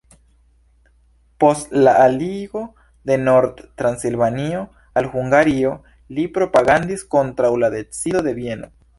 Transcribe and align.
Post 1.41 1.73
la 1.87 1.91
aligo 2.05 2.63
de 3.09 3.17
Nord-Transilvanio 3.25 4.61
al 5.01 5.09
Hungario, 5.19 5.73
li 6.19 6.25
propagandis 6.39 7.05
kontraŭ 7.17 7.53
la 7.65 7.71
decido 7.75 8.25
de 8.29 8.35
Vieno. 8.39 8.71